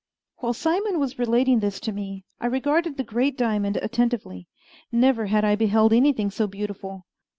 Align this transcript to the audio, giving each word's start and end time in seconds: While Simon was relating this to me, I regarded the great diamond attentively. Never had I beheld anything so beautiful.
While 0.37 0.53
Simon 0.55 0.99
was 0.99 1.19
relating 1.19 1.59
this 1.59 1.79
to 1.81 1.91
me, 1.91 2.25
I 2.39 2.47
regarded 2.47 2.97
the 2.97 3.03
great 3.03 3.37
diamond 3.37 3.77
attentively. 3.83 4.47
Never 4.91 5.27
had 5.27 5.45
I 5.45 5.55
beheld 5.55 5.93
anything 5.93 6.31
so 6.31 6.47
beautiful. 6.47 7.05